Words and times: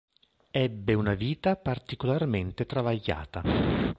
Ebbe 0.49 0.95
una 0.95 1.13
vita 1.13 1.55
particolarmente 1.55 2.65
travagliata. 2.65 3.43